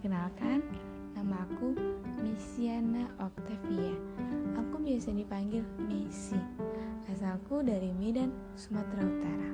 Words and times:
Perkenalkan, 0.00 0.64
nama 1.12 1.44
aku 1.44 1.76
Mesiana 2.24 3.04
Octavia. 3.20 3.92
Aku 4.56 4.80
biasa 4.80 5.12
dipanggil 5.12 5.60
Messi. 5.76 6.40
Asalku 7.12 7.60
dari 7.60 7.92
Medan, 7.92 8.32
Sumatera 8.56 9.04
Utara. 9.04 9.50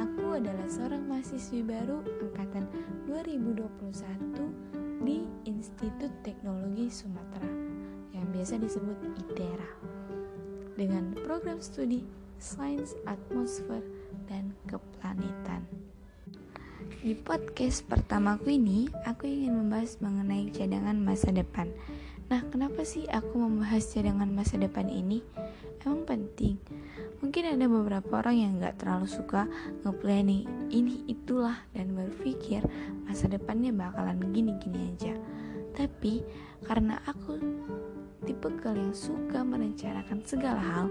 Aku 0.00 0.40
adalah 0.40 0.64
seorang 0.72 1.04
mahasiswi 1.04 1.60
baru 1.68 2.00
angkatan 2.00 2.64
2021 3.12 5.04
di 5.04 5.28
Institut 5.44 6.16
Teknologi 6.24 6.88
Sumatera 6.88 7.52
yang 8.16 8.24
biasa 8.32 8.56
disebut 8.56 8.96
ITERA 9.20 9.68
dengan 10.80 11.12
program 11.28 11.60
studi 11.60 12.08
Sains 12.40 12.96
Atmosfer 13.04 13.84
dan 14.32 14.48
Keplanetan. 14.64 15.83
Di 17.04 17.12
podcast 17.12 17.84
pertamaku 17.84 18.56
ini, 18.56 18.88
aku 19.04 19.28
ingin 19.28 19.52
membahas 19.60 20.00
mengenai 20.00 20.48
cadangan 20.48 20.96
masa 20.96 21.36
depan. 21.36 21.68
Nah, 22.32 22.40
kenapa 22.48 22.80
sih 22.80 23.04
aku 23.12 23.44
membahas 23.44 23.92
cadangan 23.92 24.32
masa 24.32 24.56
depan 24.56 24.88
ini? 24.88 25.20
Emang 25.84 26.08
penting. 26.08 26.56
Mungkin 27.20 27.44
ada 27.44 27.68
beberapa 27.68 28.24
orang 28.24 28.36
yang 28.40 28.52
gak 28.56 28.80
terlalu 28.80 29.04
suka 29.04 29.44
nge-planning 29.84 30.48
ini 30.72 31.04
itulah 31.04 31.60
dan 31.76 31.92
berpikir 31.92 32.64
masa 33.04 33.28
depannya 33.28 33.68
bakalan 33.76 34.24
gini-gini 34.32 34.96
aja. 34.96 35.12
Tapi 35.76 36.24
karena 36.64 37.04
aku 37.04 37.36
tipe 38.24 38.48
yang 38.64 38.96
suka 38.96 39.44
merencanakan 39.44 40.24
segala 40.24 40.58
hal, 40.64 40.86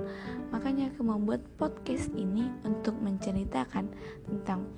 makanya 0.54 0.94
aku 0.94 1.02
membuat 1.02 1.42
podcast 1.58 2.14
ini 2.14 2.46
untuk 2.62 2.94
menceritakan 3.02 3.90
tentang 4.30 4.70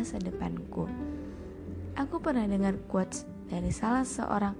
masa 0.00 0.16
depanku. 0.16 0.88
Aku 1.92 2.24
pernah 2.24 2.48
dengar 2.48 2.80
quotes 2.88 3.28
dari 3.52 3.68
salah 3.68 4.08
seorang 4.08 4.56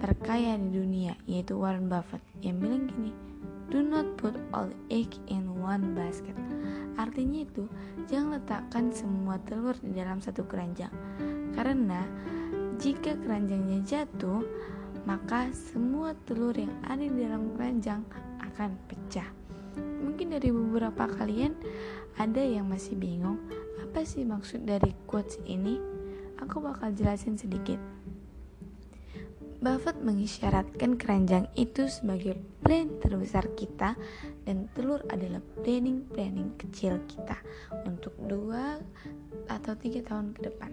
terkaya 0.00 0.56
di 0.56 0.72
dunia, 0.72 1.12
yaitu 1.28 1.60
Warren 1.60 1.92
Buffett, 1.92 2.24
yang 2.40 2.56
bilang 2.64 2.88
gini, 2.88 3.12
Do 3.68 3.84
not 3.84 4.16
put 4.16 4.34
all 4.56 4.72
egg 4.88 5.12
in 5.28 5.46
one 5.60 5.92
basket. 5.92 6.34
Artinya 6.96 7.44
itu, 7.44 7.68
jangan 8.08 8.40
letakkan 8.40 8.88
semua 8.90 9.36
telur 9.44 9.76
di 9.84 9.92
dalam 9.92 10.18
satu 10.18 10.48
keranjang. 10.48 10.90
Karena 11.52 12.02
jika 12.80 13.14
keranjangnya 13.20 13.84
jatuh, 13.84 14.40
maka 15.04 15.52
semua 15.52 16.16
telur 16.24 16.56
yang 16.56 16.72
ada 16.88 17.04
di 17.04 17.20
dalam 17.20 17.52
keranjang 17.52 18.00
akan 18.42 18.74
pecah. 18.88 19.39
Mungkin 19.78 20.34
dari 20.34 20.50
beberapa 20.50 21.06
kalian 21.06 21.54
ada 22.18 22.42
yang 22.42 22.66
masih 22.66 22.98
bingung 22.98 23.38
apa 23.80 24.06
sih 24.06 24.22
maksud 24.22 24.66
dari 24.66 24.94
quotes 25.06 25.42
ini? 25.46 25.78
Aku 26.38 26.62
bakal 26.62 26.94
jelasin 26.94 27.34
sedikit. 27.34 27.78
Buffett 29.60 30.00
mengisyaratkan 30.00 30.96
keranjang 30.96 31.44
itu 31.52 31.84
sebagai 31.84 32.32
plan 32.64 32.88
terbesar 32.96 33.44
kita 33.58 33.92
dan 34.48 34.72
telur 34.72 35.04
adalah 35.12 35.44
planning-planning 35.60 36.56
kecil 36.56 36.96
kita 37.04 37.36
untuk 37.84 38.16
dua 38.24 38.80
atau 39.52 39.76
tiga 39.76 40.00
tahun 40.00 40.32
ke 40.32 40.48
depan. 40.48 40.72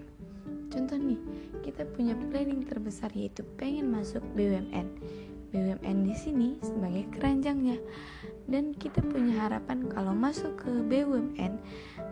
Contoh 0.72 0.96
nih, 0.96 1.20
kita 1.68 1.84
punya 1.84 2.16
planning 2.32 2.64
terbesar 2.64 3.12
yaitu 3.12 3.44
pengen 3.60 3.92
masuk 3.92 4.24
BUMN. 4.40 4.88
BUMN 5.52 5.98
di 6.08 6.16
sini 6.16 6.48
sebagai 6.64 7.12
keranjangnya. 7.12 7.76
Dan 8.48 8.72
kita 8.76 9.04
punya 9.04 9.44
harapan 9.44 9.92
kalau 9.92 10.16
masuk 10.16 10.56
ke 10.56 10.72
BUMN 10.72 11.60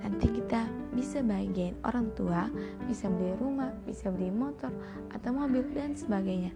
nanti 0.03 0.27
kita 0.29 0.67
bisa 0.91 1.23
bagian 1.23 1.79
orang 1.87 2.11
tua, 2.13 2.51
bisa 2.85 3.07
beli 3.07 3.31
rumah, 3.39 3.71
bisa 3.87 4.11
beli 4.11 4.29
motor 4.29 4.69
atau 5.15 5.31
mobil 5.31 5.63
dan 5.71 5.95
sebagainya. 5.95 6.51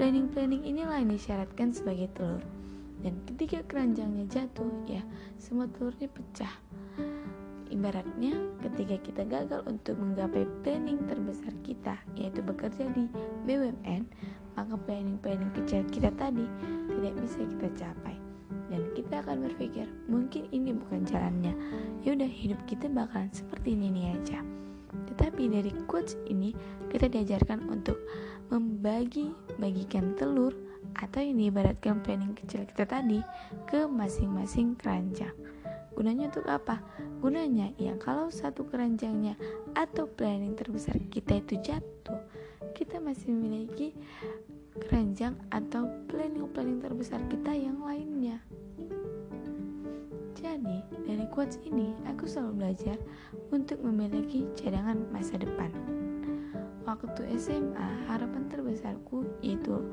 Planning-planning 0.00 0.64
inilah 0.64 0.98
yang 0.98 1.12
disyaratkan 1.12 1.76
sebagai 1.76 2.08
telur. 2.16 2.40
Dan 2.98 3.14
ketika 3.30 3.62
keranjangnya 3.68 4.26
jatuh, 4.26 4.72
ya 4.88 5.04
semua 5.38 5.70
telurnya 5.70 6.10
pecah 6.10 6.50
Ibaratnya, 7.68 8.32
ketika 8.64 8.96
kita 9.04 9.22
gagal 9.28 9.60
untuk 9.68 10.00
menggapai 10.00 10.48
planning 10.64 11.04
terbesar 11.04 11.52
kita, 11.60 12.00
yaitu 12.16 12.40
bekerja 12.40 12.88
di 12.96 13.04
BUMN, 13.44 14.02
maka 14.56 14.74
planning-planning 14.88 15.52
kecil 15.52 15.86
kita 15.92 16.08
tadi 16.16 16.42
tidak 16.90 17.14
bisa 17.22 17.38
kita 17.44 17.68
capai. 17.76 18.17
Dan 18.68 18.92
kita 18.92 19.24
akan 19.24 19.48
berpikir, 19.48 19.88
mungkin 20.06 20.48
ini 20.52 20.76
bukan 20.76 21.08
jalannya. 21.08 21.56
Yaudah, 22.04 22.28
hidup 22.28 22.60
kita 22.68 22.88
bakalan 22.92 23.32
seperti 23.32 23.72
ini 23.74 23.88
nih 23.92 24.06
aja. 24.16 24.38
Tetapi 25.08 25.48
dari 25.48 25.72
quotes 25.88 26.16
ini, 26.28 26.52
kita 26.92 27.08
diajarkan 27.08 27.68
untuk 27.68 27.96
membagi-bagikan 28.48 30.16
telur 30.16 30.52
atau 30.96 31.20
ini 31.20 31.52
ibaratkan 31.52 32.00
planning 32.00 32.32
kecil 32.32 32.64
kita 32.64 32.88
tadi 32.88 33.20
ke 33.68 33.84
masing-masing 33.86 34.74
keranjang. 34.74 35.34
Gunanya 35.92 36.30
untuk 36.30 36.46
apa? 36.46 36.78
Gunanya 37.18 37.74
ya 37.74 37.98
kalau 37.98 38.30
satu 38.30 38.66
keranjangnya 38.70 39.34
atau 39.74 40.06
planning 40.06 40.54
terbesar 40.54 40.94
kita 41.10 41.42
itu 41.42 41.58
jatuh, 41.58 42.22
kita 42.72 43.02
masih 43.02 43.34
memiliki 43.34 43.94
keranjang 44.78 45.34
atau 45.50 45.90
planning-planning 46.06 46.78
terbesar 46.78 47.18
kita 47.26 47.50
yang 47.50 47.82
lainnya. 47.82 48.17
Quotes 51.38 51.62
ini, 51.62 51.94
aku 52.10 52.26
selalu 52.26 52.66
belajar 52.66 52.98
untuk 53.54 53.78
memiliki 53.78 54.42
cadangan 54.58 55.06
masa 55.14 55.38
depan. 55.38 55.70
Waktu 56.82 57.30
SMA, 57.38 58.10
harapan 58.10 58.50
terbesarku 58.50 59.22
yaitu 59.38 59.86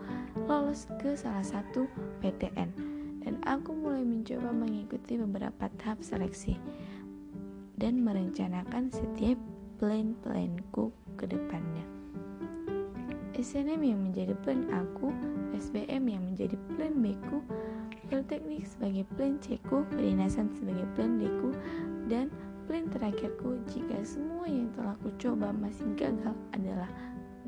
lolos 0.49 0.89
ke 0.97 1.13
salah 1.13 1.45
satu 1.45 1.85
PTN 2.25 2.73
dan 3.21 3.37
aku 3.45 3.77
mulai 3.77 4.01
mencoba 4.01 4.49
mengikuti 4.49 5.21
beberapa 5.21 5.69
tahap 5.77 6.01
seleksi 6.01 6.57
dan 7.77 8.01
merencanakan 8.01 8.89
setiap 8.89 9.37
plan-planku 9.77 10.89
ke 11.13 11.29
depannya. 11.29 11.85
SNM 13.37 13.85
yang 13.85 14.01
menjadi 14.01 14.33
plan 14.41 14.65
aku, 14.73 15.13
SBM 15.55 16.03
yang 16.11 16.23
menjadi 16.27 16.59
plan 16.75 16.93
B 16.99 17.15
ku, 17.31 17.39
Politeknik 18.05 18.69
sebagai 18.69 19.03
plan 19.17 19.41
C 19.41 19.57
ku, 19.65 19.81
kedinasan 19.89 20.53
sebagai 20.53 20.85
plan 20.93 21.17
D 21.17 21.25
ku, 21.41 21.49
dan 22.05 22.29
plan 22.69 22.85
terakhirku 22.93 23.57
jika 23.73 23.97
semua 24.05 24.45
yang 24.45 24.69
telah 24.77 24.93
aku 25.01 25.09
coba 25.17 25.49
masih 25.55 25.89
gagal 25.97 26.37
adalah 26.53 26.89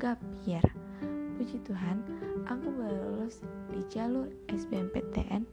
gap 0.02 0.18
year. 0.46 0.62
Puji 1.38 1.62
Tuhan, 1.62 2.02
aku 2.50 2.66
baru 2.74 3.22
lulus 3.22 3.38
di 3.70 3.82
jalur 3.86 4.26
SBMPTN 4.50 5.46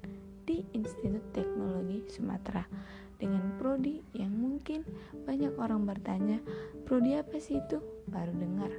di 0.49 0.65
Institut 0.73 1.21
Teknologi 1.33 2.01
Sumatera. 2.09 2.65
Dengan 3.21 3.57
prodi 3.61 4.01
yang 4.17 4.33
mungkin 4.33 4.81
banyak 5.25 5.53
orang 5.61 5.85
bertanya 5.85 6.41
prodi 6.89 7.13
apa 7.13 7.37
sih 7.37 7.61
itu? 7.61 7.77
Baru 8.09 8.33
dengar 8.37 8.73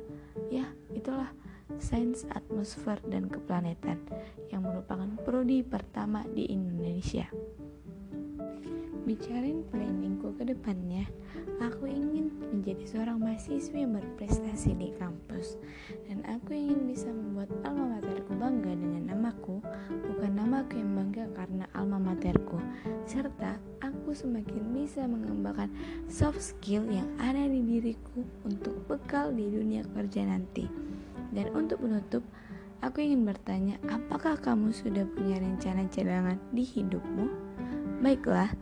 Sains 1.86 2.26
Atmosfer 2.34 2.98
dan 3.06 3.30
Keplanetan 3.30 4.02
yang 4.50 4.66
merupakan 4.66 5.06
prodi 5.22 5.62
pertama 5.62 6.26
di 6.34 6.50
Indonesia. 6.50 7.30
Bicarain 9.06 9.62
planningku 9.70 10.34
ke 10.34 10.50
depannya, 10.50 11.06
aku 11.62 11.86
ingin 11.86 12.34
menjadi 12.50 12.82
seorang 12.90 13.22
mahasiswa 13.22 13.78
yang 13.78 13.94
berprestasi 13.94 14.74
di 14.74 14.90
kampus. 14.98 15.62
Dan 16.10 16.26
aku 16.26 16.58
ingin 16.58 16.90
bisa 16.90 17.06
membuat 17.06 17.54
alma 17.62 18.02
materku 18.02 18.34
bangga 18.34 18.74
dengan 18.74 19.14
namaku, 19.14 19.62
bukan 20.10 20.32
namaku 20.34 20.82
yang 20.82 20.90
bangga 20.90 21.30
karena 21.38 21.70
alma 21.70 22.02
materku, 22.02 22.58
serta 23.06 23.62
aku 23.78 24.10
semakin 24.10 24.74
bisa 24.74 25.06
mengembangkan 25.06 25.70
soft 26.10 26.42
skill 26.42 26.82
yang 26.90 27.06
ada 27.22 27.46
di 27.46 27.62
diriku 27.62 28.26
untuk 28.42 28.74
bekal 28.90 29.30
di 29.30 29.46
dunia 29.46 29.86
kerja 29.94 30.26
nanti. 30.26 30.66
Dan 31.32 31.50
untuk 31.54 31.82
menutup, 31.82 32.22
aku 32.84 33.02
ingin 33.02 33.24
bertanya, 33.24 33.80
apakah 33.88 34.38
kamu 34.38 34.74
sudah 34.74 35.08
punya 35.14 35.40
rencana 35.40 35.88
cadangan 35.88 36.38
di 36.52 36.62
hidupmu? 36.62 37.26
Baiklah, 38.04 38.52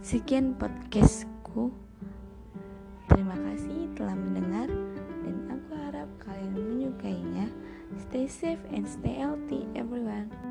Sekian 0.00 0.56
podcastku. 0.56 1.68
Terima 3.12 3.36
kasih 3.36 3.92
telah 3.92 4.16
mendengar 4.16 4.64
dan 5.20 5.36
aku 5.52 5.76
harap 5.76 6.08
kalian 6.24 6.56
menyukainya. 6.56 7.52
Stay 8.08 8.24
safe 8.24 8.64
and 8.72 8.88
stay 8.88 9.20
healthy 9.20 9.68
everyone. 9.76 10.49